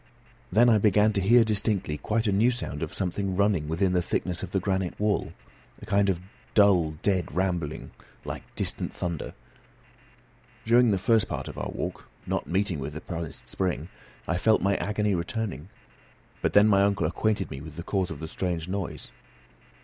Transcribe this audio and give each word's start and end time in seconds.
Then 0.51 0.67
I 0.67 0.79
began 0.79 1.13
to 1.13 1.21
hear 1.21 1.43
distinctly 1.43 1.95
quite 1.95 2.25
a 2.25 2.31
new 2.31 2.49
sound 2.49 2.81
of 2.81 2.91
something 2.91 3.35
running 3.35 3.67
within 3.67 3.93
the 3.93 4.01
thickness 4.01 4.41
of 4.41 4.51
the 4.51 4.59
granite 4.59 4.99
wall, 4.99 5.31
a 5.79 5.85
kind 5.85 6.09
of 6.09 6.19
dull, 6.55 6.93
dead 7.03 7.31
rumbling, 7.31 7.91
like 8.25 8.41
distant 8.55 8.91
thunder. 8.91 9.35
During 10.65 10.89
the 10.89 10.97
first 10.97 11.27
part 11.27 11.47
of 11.47 11.55
our 11.59 11.69
walk, 11.69 12.09
not 12.25 12.47
meeting 12.47 12.79
with 12.79 12.93
the 12.93 13.01
promised 13.01 13.45
spring, 13.45 13.89
I 14.27 14.37
felt 14.37 14.59
my 14.63 14.75
agony 14.77 15.13
returning; 15.13 15.69
but 16.41 16.53
then 16.53 16.67
my 16.67 16.81
uncle 16.81 17.05
acquainted 17.05 17.51
me 17.51 17.61
with 17.61 17.75
the 17.75 17.83
cause 17.83 18.09
of 18.09 18.19
the 18.19 18.27
strange 18.27 18.67
noise. 18.67 19.11